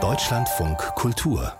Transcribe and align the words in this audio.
Deutschlandfunk 0.00 0.78
Kultur 0.94 1.52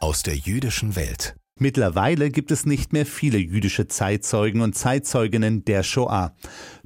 aus 0.00 0.24
der 0.24 0.34
jüdischen 0.34 0.96
Welt. 0.96 1.36
Mittlerweile 1.60 2.30
gibt 2.30 2.50
es 2.50 2.66
nicht 2.66 2.92
mehr 2.92 3.06
viele 3.06 3.38
jüdische 3.38 3.86
Zeitzeugen 3.86 4.60
und 4.60 4.74
Zeitzeuginnen 4.74 5.64
der 5.64 5.84
Shoah. 5.84 6.34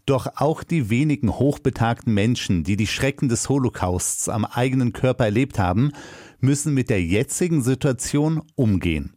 Doch 0.05 0.27
auch 0.37 0.63
die 0.63 0.91
wenigen 0.91 1.39
hochbetagten 1.39 2.13
Menschen, 2.13 2.65
die 2.65 2.77
die 2.77 2.87
Schrecken 2.87 3.31
des 3.31 3.49
Holocausts 3.49 4.29
am 4.29 4.45
eigenen 4.45 4.93
Körper 4.93 5.25
erlebt 5.25 5.59
haben, 5.59 5.93
müssen 6.41 6.75
mit 6.75 6.91
der 6.91 7.03
jetzigen 7.03 7.63
Situation 7.63 8.43
umgehen. 8.57 9.17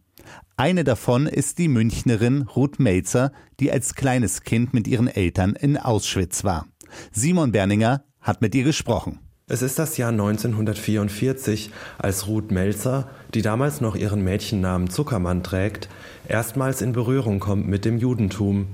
Eine 0.56 0.84
davon 0.84 1.26
ist 1.26 1.58
die 1.58 1.68
Münchnerin 1.68 2.44
Ruth 2.56 2.78
Melzer, 2.78 3.30
die 3.60 3.70
als 3.70 3.94
kleines 3.94 4.40
Kind 4.40 4.72
mit 4.72 4.88
ihren 4.88 5.08
Eltern 5.08 5.54
in 5.54 5.76
Auschwitz 5.76 6.44
war. 6.44 6.66
Simon 7.10 7.52
Berninger 7.52 8.06
hat 8.22 8.40
mit 8.40 8.54
ihr 8.54 8.64
gesprochen. 8.64 9.18
Es 9.52 9.60
ist 9.60 9.78
das 9.78 9.98
Jahr 9.98 10.12
1944, 10.12 11.70
als 11.98 12.26
Ruth 12.26 12.50
Melzer, 12.50 13.08
die 13.34 13.42
damals 13.42 13.82
noch 13.82 13.96
ihren 13.96 14.24
Mädchennamen 14.24 14.88
Zuckermann 14.88 15.42
trägt, 15.42 15.90
erstmals 16.26 16.80
in 16.80 16.94
Berührung 16.94 17.38
kommt 17.38 17.68
mit 17.68 17.84
dem 17.84 17.98
Judentum, 17.98 18.68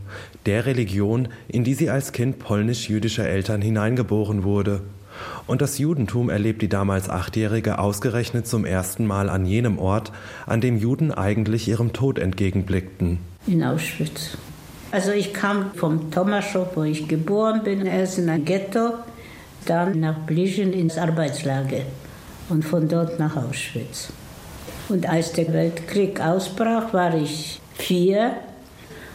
der 0.47 0.67
Religion, 0.67 1.31
in 1.49 1.65
die 1.65 1.75
sie 1.75 1.91
als 1.91 2.13
Kind 2.13 2.39
polnisch-jüdischer 2.39 3.29
Eltern 3.29 3.61
hineingeboren 3.61 4.45
wurde. 4.45 4.83
Und 5.49 5.63
das 5.63 5.79
Judentum 5.79 6.31
erlebt 6.31 6.63
die 6.63 6.69
damals 6.69 7.11
Achtjährige 7.11 7.81
ausgerechnet 7.81 8.47
zum 8.47 8.65
ersten 8.65 9.05
Mal 9.05 9.31
an 9.31 9.47
jenem 9.47 9.81
Ort, 9.81 10.13
an 10.47 10.61
dem 10.61 10.79
Juden 10.79 11.11
eigentlich 11.11 11.67
ihrem 11.67 11.93
Tod 11.93 12.21
entgegenblickten. 12.21 13.19
In 13.49 13.65
Auschwitz. 13.65 14.39
Also 14.93 15.11
ich 15.11 15.35
kam 15.35 15.73
vom 15.75 16.13
Tomaschow, 16.13 16.69
wo 16.77 16.85
ich 16.85 17.09
geboren 17.09 17.65
bin, 17.65 17.85
erst 17.85 18.19
in 18.19 18.29
ein 18.29 18.45
Ghetto, 18.45 18.93
dann 19.69 20.01
nach 20.01 20.19
Blischen 20.21 20.73
ins 20.73 20.99
Arbeitslager 20.99 21.83
und 22.49 22.65
von 22.65 22.89
dort 22.89 23.19
nach 23.19 23.37
Auschwitz. 23.37 24.09
Und 24.89 25.09
als 25.09 25.33
der 25.33 25.53
Weltkrieg 25.53 26.21
ausbrach, 26.21 26.93
war 26.93 27.15
ich 27.15 27.61
vier. 27.75 28.33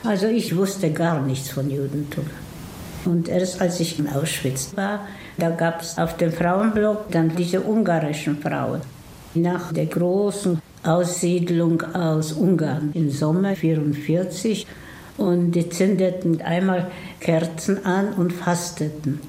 Also 0.03 0.27
ich 0.27 0.55
wusste 0.55 0.91
gar 0.91 1.21
nichts 1.21 1.49
von 1.49 1.69
Judentum. 1.69 2.25
Und 3.05 3.27
erst 3.27 3.59
als 3.59 3.79
ich 3.79 3.99
in 3.99 4.07
Auschwitz 4.07 4.71
war, 4.75 5.07
da 5.37 5.49
gab 5.49 5.81
es 5.81 5.97
auf 5.97 6.17
dem 6.17 6.31
Frauenblock 6.31 7.11
dann 7.11 7.35
diese 7.35 7.61
ungarischen 7.61 8.37
Frauen. 8.37 8.81
Nach 9.33 9.73
der 9.73 9.87
großen 9.87 10.61
Aussiedlung 10.83 11.81
aus 11.93 12.33
Ungarn 12.33 12.91
im 12.93 13.09
Sommer 13.09 13.49
1944 13.49 14.67
und 15.17 15.51
die 15.51 15.69
zündeten 15.69 16.41
einmal 16.41 16.91
Kerzen 17.19 17.85
an 17.85 18.13
und 18.13 18.31
fasteten. 18.31 19.19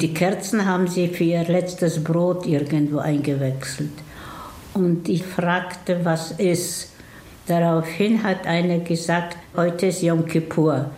Die 0.00 0.14
Kerzen 0.14 0.64
haben 0.64 0.86
sie 0.88 1.08
für 1.08 1.24
ihr 1.24 1.44
letztes 1.44 2.02
Brot 2.02 2.46
irgendwo 2.46 2.98
eingewechselt. 2.98 3.90
Und 4.72 5.08
ich 5.10 5.24
fragte, 5.24 6.04
was 6.04 6.30
ist. 6.32 6.92
Daraufhin 7.46 8.22
hat 8.22 8.46
einer 8.46 8.78
gesagt, 8.78 9.36
heute 9.54 9.88
ist 9.88 10.00
Yom 10.00 10.24
Kippur. 10.24 10.90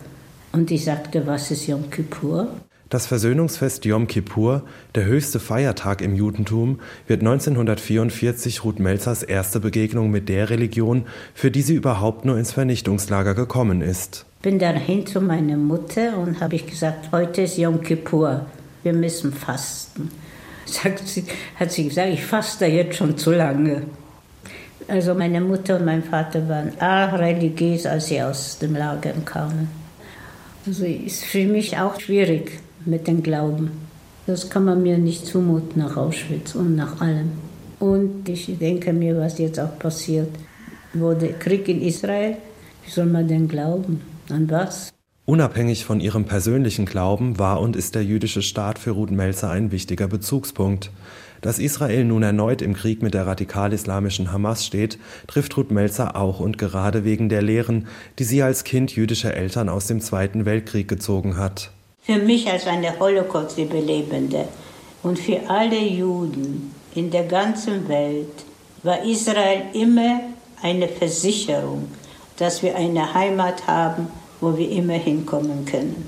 Und 0.52 0.70
ich 0.70 0.84
sagte, 0.84 1.26
was 1.26 1.50
ist 1.50 1.66
Yom 1.66 1.90
Kippur? 1.90 2.46
Das 2.90 3.06
Versöhnungsfest 3.06 3.86
Yom 3.86 4.06
Kippur, 4.06 4.62
der 4.94 5.06
höchste 5.06 5.40
Feiertag 5.40 6.00
im 6.00 6.14
Judentum, 6.14 6.78
wird 7.08 7.22
1944 7.22 8.62
Ruth 8.62 8.78
Melzers 8.78 9.24
erste 9.24 9.58
Begegnung 9.58 10.12
mit 10.12 10.28
der 10.28 10.48
Religion, 10.48 11.06
für 11.34 11.50
die 11.50 11.62
sie 11.62 11.74
überhaupt 11.74 12.24
nur 12.24 12.38
ins 12.38 12.52
Vernichtungslager 12.52 13.34
gekommen 13.34 13.80
ist. 13.80 14.26
Bin 14.42 14.60
dann 14.60 14.76
hin 14.76 15.06
zu 15.06 15.20
meiner 15.20 15.56
Mutter 15.56 16.18
und 16.18 16.40
habe 16.40 16.54
ich 16.54 16.66
gesagt, 16.66 17.10
heute 17.12 17.42
ist 17.42 17.56
Yom 17.56 17.80
Kippur, 17.80 18.46
wir 18.82 18.92
müssen 18.92 19.32
fasten. 19.32 20.10
Sie, 20.64 21.24
hat 21.56 21.72
sie 21.72 21.88
gesagt, 21.88 22.08
ich 22.08 22.24
faste 22.24 22.66
jetzt 22.66 22.96
schon 22.96 23.16
zu 23.16 23.32
lange. 23.32 23.82
Also 24.88 25.14
meine 25.14 25.40
Mutter 25.40 25.76
und 25.76 25.84
mein 25.84 26.02
Vater 26.02 26.48
waren 26.48 26.72
arg 26.80 27.18
religiös, 27.18 27.86
als 27.86 28.06
sie 28.06 28.22
aus 28.22 28.58
dem 28.58 28.74
Lager 28.74 29.12
kamen. 29.24 29.68
Also 30.66 30.84
ist 30.84 31.24
für 31.24 31.44
mich 31.46 31.76
auch 31.78 31.98
schwierig 32.00 32.60
mit 32.84 33.06
dem 33.06 33.22
Glauben. 33.22 33.70
Das 34.26 34.48
kann 34.48 34.64
man 34.64 34.82
mir 34.82 34.98
nicht 34.98 35.26
zumuten 35.26 35.82
nach 35.82 35.96
Auschwitz 35.96 36.54
und 36.54 36.76
nach 36.76 37.00
allem. 37.00 37.32
Und 37.80 38.28
ich 38.28 38.56
denke 38.58 38.92
mir, 38.92 39.18
was 39.18 39.38
jetzt 39.38 39.58
auch 39.58 39.76
passiert, 39.78 40.28
der 40.94 41.32
Krieg 41.32 41.68
in 41.68 41.82
Israel, 41.82 42.36
wie 42.84 42.90
soll 42.90 43.06
man 43.06 43.26
denn 43.26 43.48
glauben? 43.48 44.00
An 44.28 44.48
was? 44.50 44.92
Unabhängig 45.24 45.84
von 45.84 46.00
ihrem 46.00 46.24
persönlichen 46.24 46.84
Glauben 46.84 47.38
war 47.38 47.60
und 47.60 47.76
ist 47.76 47.94
der 47.94 48.02
jüdische 48.02 48.42
Staat 48.42 48.80
für 48.80 48.90
Ruth 48.90 49.12
Melzer 49.12 49.50
ein 49.50 49.70
wichtiger 49.70 50.08
Bezugspunkt. 50.08 50.90
Dass 51.40 51.60
Israel 51.60 52.04
nun 52.04 52.24
erneut 52.24 52.60
im 52.60 52.74
Krieg 52.74 53.02
mit 53.02 53.14
der 53.14 53.26
radikal-islamischen 53.26 54.32
Hamas 54.32 54.66
steht, 54.66 54.98
trifft 55.28 55.56
Ruth 55.56 55.70
Melzer 55.70 56.16
auch 56.16 56.40
und 56.40 56.58
gerade 56.58 57.04
wegen 57.04 57.28
der 57.28 57.40
Lehren, 57.40 57.86
die 58.18 58.24
sie 58.24 58.42
als 58.42 58.64
Kind 58.64 58.96
jüdischer 58.96 59.34
Eltern 59.34 59.68
aus 59.68 59.86
dem 59.86 60.00
Zweiten 60.00 60.44
Weltkrieg 60.44 60.88
gezogen 60.88 61.36
hat. 61.36 61.70
Für 62.00 62.18
mich 62.18 62.50
als 62.50 62.66
eine 62.66 62.98
Holocaust-Überlebende 62.98 64.48
und 65.04 65.20
für 65.20 65.48
alle 65.48 65.78
Juden 65.78 66.74
in 66.96 67.12
der 67.12 67.24
ganzen 67.24 67.88
Welt 67.88 68.44
war 68.82 69.04
Israel 69.04 69.62
immer 69.72 70.20
eine 70.62 70.88
Versicherung, 70.88 71.88
dass 72.38 72.64
wir 72.64 72.74
eine 72.74 73.14
Heimat 73.14 73.68
haben, 73.68 74.08
wo 74.42 74.56
wir 74.58 74.70
immer 74.70 74.94
hinkommen 74.94 75.64
können. 75.64 76.04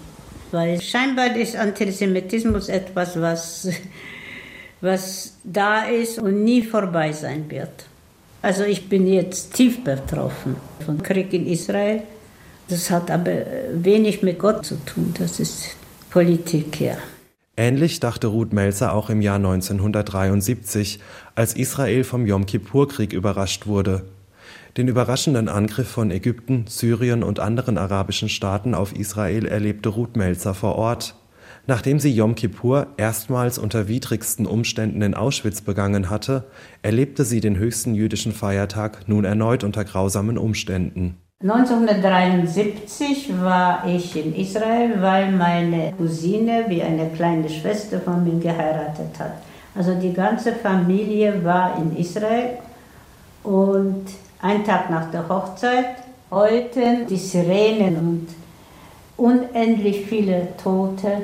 Weil 0.51 0.81
scheinbar 0.81 1.35
ist 1.35 1.57
Antisemitismus 1.57 2.69
etwas, 2.69 3.19
was 3.19 3.69
was 4.85 5.33
da 5.43 5.85
ist 5.85 6.19
und 6.19 6.45
nie 6.45 6.63
vorbei 6.63 7.11
sein 7.13 7.51
wird. 7.51 7.87
Also 8.43 8.65
ich 8.65 8.89
bin 8.89 9.07
jetzt 9.07 9.55
tief 9.55 9.83
betroffen 9.83 10.57
vom 10.85 11.03
Krieg 11.03 11.33
in 11.33 11.47
Israel. 11.47 12.03
Das 12.69 12.91
hat 12.91 13.11
aber 13.11 13.33
wenig 13.73 14.23
mit 14.23 14.39
Gott 14.39 14.67
zu 14.67 14.77
tun, 14.85 15.15
das 15.19 15.41
ist 15.41 15.77
Politik, 16.11 16.81
ja. 16.81 16.97
Ähnlich 17.57 18.01
dachte 18.01 18.27
Ruth 18.27 18.53
Melzer 18.53 18.93
auch 18.93 19.11
im 19.11 19.23
Jahr 19.23 19.37
1973, 19.37 20.99
als 21.35 21.55
Israel 21.55 22.05
vom 22.05 22.27
Yom 22.27 22.47
Kippur-Krieg 22.47 23.13
überrascht 23.13 23.67
wurde. 23.67 24.03
Den 24.77 24.89
überraschenden 24.89 25.49
Angriff 25.49 25.89
von 25.89 26.11
Ägypten, 26.11 26.65
Syrien 26.69 27.23
und 27.23 27.39
anderen 27.39 27.79
arabischen 27.79 28.29
Staaten 28.29 28.75
auf 28.75 28.93
Israel 28.93 29.47
erlebte 29.47 29.89
Ruth 29.91 30.17
Melzer 30.17 30.53
vor 30.53 30.75
Ort. 30.75 31.15
Nachdem 31.69 32.01
sie 32.01 32.11
Yom 32.11 32.35
Kippur 32.35 32.89
erstmals 32.97 33.57
unter 33.57 33.87
widrigsten 33.87 34.47
Umständen 34.47 35.01
in 35.01 35.15
Auschwitz 35.15 35.61
begangen 35.61 36.11
hatte, 36.11 36.45
erlebte 36.83 37.25
sie 37.25 37.41
den 37.41 37.57
höchsten 37.57 37.95
jüdischen 37.95 38.33
Feiertag 38.33 39.09
nun 39.09 39.25
erneut 39.25 39.63
unter 39.63 39.85
grausamen 39.85 40.37
Umständen. 40.37 41.19
1973 41.41 43.33
war 43.43 43.87
ich 43.87 44.17
in 44.17 44.35
Israel, 44.35 45.01
weil 45.01 45.31
meine 45.31 45.93
Cousine 45.97 46.65
wie 46.67 46.83
eine 46.83 47.11
kleine 47.11 47.49
Schwester 47.49 48.01
von 48.01 48.25
mir 48.25 48.41
geheiratet 48.41 49.21
hat. 49.21 49.35
Also 49.77 49.95
die 49.95 50.13
ganze 50.13 50.53
Familie 50.53 51.45
war 51.45 51.79
in 51.79 51.97
Israel 51.97 52.59
und 53.45 54.07
ein 54.45 54.63
Tag 54.63 54.91
nach 54.91 55.11
der 55.11 55.27
Hochzeit 55.27 55.97
heulten 56.31 57.07
die 57.09 57.17
Sirenen 57.17 57.97
und 57.97 58.29
unendlich 59.17 60.05
viele 60.05 60.49
Tote 60.63 61.23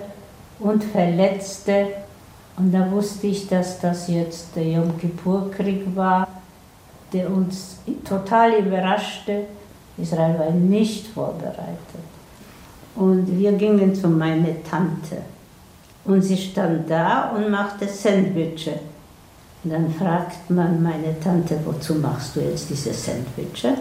und 0.59 0.83
Verletzte. 0.83 1.89
Und 2.57 2.73
da 2.73 2.91
wusste 2.91 3.27
ich, 3.27 3.47
dass 3.47 3.79
das 3.79 4.09
jetzt 4.09 4.57
der 4.57 4.65
Yom 4.65 4.99
Kippur-Krieg 4.99 5.95
war, 5.95 6.29
der 7.13 7.31
uns 7.31 7.77
total 8.09 8.55
überraschte. 8.55 9.45
Israel 9.99 10.39
war 10.39 10.51
nicht 10.51 11.07
vorbereitet. 11.09 11.77
Und 12.97 13.39
wir 13.39 13.53
gingen 13.53 13.95
zu 13.95 14.09
meiner 14.09 14.65
Tante. 14.69 15.19
Und 16.07 16.23
sie 16.23 16.39
stand 16.39 16.89
da 16.89 17.33
und 17.37 17.51
machte 17.51 17.87
Sandwiches. 17.87 18.90
Und 19.63 19.73
dann 19.73 19.93
fragt 19.93 20.49
man 20.49 20.83
meine 20.83 21.19
Tante, 21.21 21.59
wozu 21.65 21.95
machst 21.97 22.37
du 22.37 22.41
jetzt 22.41 22.71
diese 22.71 22.95
Sandwiches? 22.95 23.79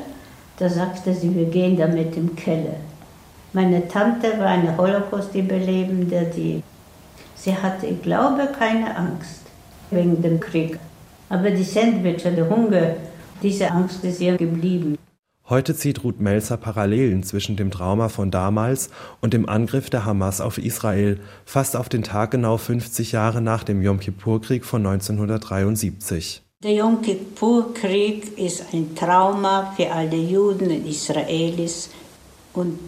Da 0.58 0.70
sagte 0.70 1.14
sie, 1.14 1.34
wir 1.34 1.46
gehen 1.46 1.78
damit 1.78 2.18
im 2.18 2.36
Keller. 2.36 2.76
Meine 3.54 3.88
Tante 3.88 4.38
war 4.38 4.48
eine 4.48 4.76
Holocaust-Überlebende, 4.76 6.32
die 6.36 6.62
sie 7.36 7.56
hatte, 7.56 7.88
ich 7.88 8.02
glaube, 8.02 8.50
keine 8.58 8.96
Angst 8.96 9.42
wegen 9.90 10.22
dem 10.22 10.40
Krieg. 10.40 10.78
Aber 11.30 11.50
die 11.50 11.64
Sandwiches, 11.64 12.36
der 12.36 12.50
Hunger, 12.50 12.96
diese 13.42 13.72
Angst 13.72 14.04
ist 14.04 14.20
ihr 14.20 14.36
geblieben. 14.36 14.98
Heute 15.50 15.76
zieht 15.76 16.04
Ruth 16.04 16.20
Melzer 16.20 16.58
Parallelen 16.58 17.24
zwischen 17.24 17.56
dem 17.56 17.72
Trauma 17.72 18.10
von 18.10 18.30
damals 18.30 18.92
und 19.20 19.34
dem 19.34 19.50
Angriff 19.50 19.90
der 19.90 20.06
Hamas 20.06 20.42
auf 20.42 20.60
Israel, 20.60 21.20
fast 21.44 21.76
auf 21.76 21.90
den 21.90 22.04
Tag 22.04 22.30
genau 22.30 22.58
50 22.58 23.14
Jahre 23.14 23.42
nach 23.42 23.64
dem 23.64 23.82
Yom 23.82 24.00
Kippur-Krieg 24.00 24.64
von 24.64 24.86
1973. 24.86 26.44
Der 26.64 26.74
Yom 26.74 27.02
Kippur-Krieg 27.02 28.38
ist 28.38 28.66
ein 28.74 28.94
Trauma 28.94 29.74
für 29.76 29.92
alle 29.92 30.18
Juden 30.18 30.70
und 30.70 30.86
Israelis 30.86 31.90
und 32.54 32.80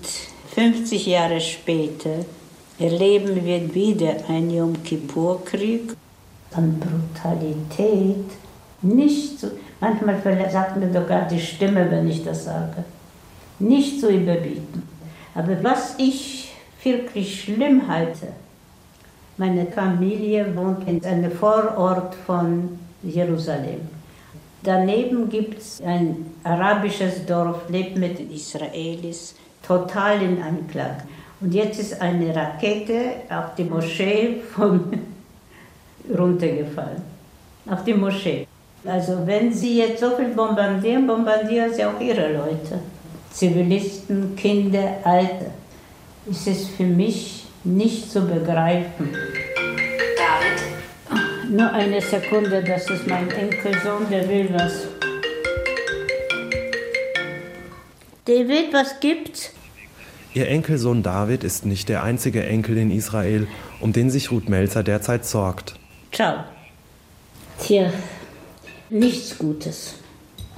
50 0.53 1.07
Jahre 1.07 1.41
später 1.41 2.25
erleben 2.77 3.43
wir 3.43 3.73
wieder 3.73 4.17
einen 4.29 4.51
Yom 4.51 4.83
Kippur-Krieg. 4.83 5.95
an 6.53 6.79
Brutalität 6.79 8.25
nicht 8.83 9.39
zu, 9.39 9.51
manchmal 9.81 10.21
sagt 10.49 10.77
mir 10.77 10.93
sogar 10.93 11.27
die 11.27 11.39
Stimme, 11.39 11.91
wenn 11.91 12.07
ich 12.07 12.23
das 12.23 12.45
sage, 12.45 12.85
nicht 13.59 13.99
zu 13.99 14.09
überbieten. 14.09 14.87
Aber 15.35 15.61
was 15.63 15.95
ich 15.97 16.53
wirklich 16.83 17.43
schlimm 17.43 17.87
halte, 17.87 18.27
meine 19.37 19.65
Familie 19.65 20.55
wohnt 20.55 20.87
in 20.87 21.03
einem 21.03 21.31
Vorort 21.31 22.15
von 22.15 22.79
Jerusalem. 23.03 23.81
Daneben 24.63 25.29
gibt 25.29 25.57
es 25.57 25.81
ein 25.81 26.27
arabisches 26.43 27.25
Dorf, 27.25 27.67
lebt 27.69 27.97
mit 27.97 28.19
Israelis, 28.19 29.35
total 29.65 30.21
in 30.21 30.41
Einklang. 30.41 30.97
Und 31.39 31.55
jetzt 31.55 31.79
ist 31.79 31.99
eine 31.99 32.35
Rakete 32.35 33.13
auf 33.29 33.55
die 33.57 33.63
Moschee 33.63 34.41
von 34.53 35.01
runtergefallen. 36.17 37.01
Auf 37.67 37.83
die 37.83 37.95
Moschee. 37.95 38.45
Also 38.83 39.27
wenn 39.27 39.53
sie 39.53 39.77
jetzt 39.77 39.99
so 39.99 40.15
viel 40.15 40.29
bombardieren, 40.29 41.05
bombardieren 41.05 41.73
sie 41.73 41.85
auch 41.85 41.99
ihre 41.99 42.33
Leute. 42.33 42.79
Zivilisten, 43.31 44.35
Kinder, 44.35 44.97
Alte. 45.03 45.51
Es 46.29 46.47
ist 46.47 46.69
für 46.69 46.83
mich 46.83 47.45
nicht 47.63 48.11
zu 48.11 48.21
begreifen. 48.21 49.09
David? 50.17 51.51
Nur 51.51 51.71
eine 51.71 52.01
Sekunde, 52.01 52.63
das 52.63 52.89
ist 52.89 53.07
mein 53.07 53.29
Enkelsohn, 53.29 54.09
der 54.09 54.27
will 54.27 54.49
was. 54.53 54.87
David, 58.25 58.73
was 58.73 58.99
gibt's? 58.99 59.51
Ihr 60.33 60.47
Enkelsohn 60.47 61.03
David 61.03 61.43
ist 61.43 61.65
nicht 61.65 61.89
der 61.89 62.03
einzige 62.03 62.45
Enkel 62.45 62.77
in 62.77 62.89
Israel, 62.89 63.47
um 63.79 63.93
den 63.93 64.09
sich 64.09 64.31
Ruth 64.31 64.47
Melzer 64.47 64.81
derzeit 64.81 65.25
sorgt. 65.25 65.75
Ciao. 66.11 66.45
Tja, 67.59 67.91
nichts 68.91 69.37
Gutes. 69.37 69.95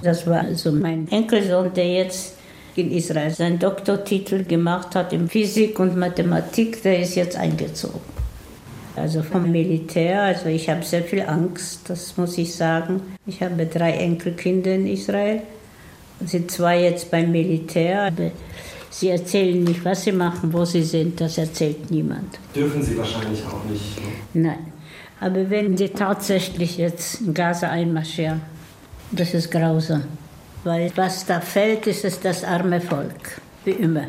Das 0.01 0.27
war 0.27 0.41
also 0.41 0.71
mein 0.71 1.07
Enkelsohn, 1.09 1.74
der 1.74 1.88
jetzt 1.88 2.35
in 2.75 2.91
Israel 2.91 3.31
seinen 3.31 3.59
Doktortitel 3.59 4.44
gemacht 4.44 4.95
hat 4.95 5.13
in 5.13 5.30
Physik 5.30 5.80
und 5.80 5.95
Mathematik, 5.95 6.81
der 6.81 7.00
ist 7.00 7.15
jetzt 7.15 7.38
eingezogen. 7.38 8.01
Also 8.95 9.24
vom 9.24 9.51
Militär, 9.51 10.21
also 10.21 10.47
ich 10.47 10.69
habe 10.69 10.83
sehr 10.83 11.03
viel 11.03 11.21
Angst, 11.21 11.81
das 11.88 12.18
muss 12.18 12.38
ich 12.38 12.53
sagen. 12.53 13.01
Ich 13.25 13.41
habe 13.41 13.65
drei 13.65 13.91
Enkelkinder 13.91 14.75
in 14.75 14.88
Israel, 14.88 15.41
sind 16.25 16.51
zwei 16.51 16.83
jetzt 16.83 17.09
beim 17.09 17.31
Militär. 17.31 18.03
Aber 18.03 18.31
Sie 18.94 19.09
erzählen 19.09 19.63
nicht, 19.63 19.83
was 19.83 20.03
sie 20.03 20.12
machen, 20.12 20.53
wo 20.53 20.63
sie 20.65 20.83
sind, 20.83 21.19
das 21.19 21.39
erzählt 21.39 21.89
niemand. 21.89 22.38
Dürfen 22.56 22.83
Sie 22.83 22.95
wahrscheinlich 22.95 23.44
auch 23.44 23.63
nicht. 23.65 23.97
Ne? 24.33 24.44
Nein. 24.44 24.74
Aber 25.23 25.49
wenn 25.49 25.77
sie 25.77 25.87
tatsächlich 25.87 26.77
jetzt 26.77 27.21
in 27.21 27.33
Gaza 27.33 27.69
einmarschieren, 27.69 28.41
das 29.09 29.33
ist 29.33 29.49
grausam. 29.49 30.03
Weil 30.65 30.91
was 30.97 31.25
da 31.25 31.39
fällt, 31.39 31.87
ist 31.87 32.03
es 32.03 32.19
das 32.19 32.43
arme 32.43 32.81
Volk, 32.81 33.39
wie 33.63 33.71
immer. 33.71 34.07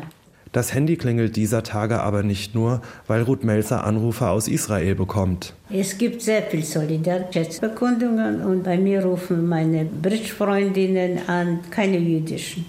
Das 0.51 0.73
Handy 0.73 0.97
klingelt 0.97 1.37
dieser 1.37 1.63
Tage 1.63 2.01
aber 2.01 2.21
nicht 2.23 2.53
nur, 2.53 2.81
weil 3.07 3.21
Ruth 3.21 3.45
Melzer 3.45 3.85
Anrufe 3.85 4.27
aus 4.27 4.49
Israel 4.49 4.95
bekommt. 4.95 5.53
Es 5.69 5.97
gibt 5.97 6.21
sehr 6.21 6.43
viel 6.43 6.65
Solidaritätsbekundungen 6.65 8.41
und 8.41 8.63
bei 8.63 8.77
mir 8.77 9.05
rufen 9.05 9.47
meine 9.47 9.85
Bridge-Freundinnen 9.85 11.29
an, 11.29 11.59
keine 11.71 11.97
jüdischen. 11.97 12.65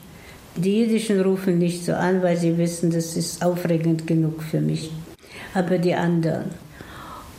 Die 0.55 0.83
Jüdischen 0.83 1.21
rufen 1.21 1.59
nicht 1.59 1.85
so 1.85 1.95
an, 1.95 2.23
weil 2.23 2.37
sie 2.37 2.57
wissen, 2.57 2.93
das 2.93 3.17
ist 3.17 3.45
aufregend 3.45 4.07
genug 4.07 4.41
für 4.41 4.61
mich. 4.61 4.93
Aber 5.53 5.79
die 5.79 5.95
anderen. 5.95 6.66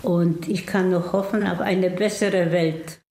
Und 0.03 0.47
ich 0.47 0.65
kann 0.65 0.91
nur 0.91 1.11
hoffen 1.11 1.45
auf 1.47 1.59
eine 1.59 1.89
bessere 1.89 2.51
Welt. 2.51 3.01